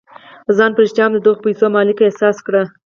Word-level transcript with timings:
ځان 0.57 0.71
په 0.75 0.79
رښتيا 0.83 1.03
هم 1.05 1.11
د 1.15 1.19
دغو 1.25 1.43
پيسو 1.45 1.65
مالک 1.75 1.97
احساس 2.01 2.37
کړئ. 2.45 2.63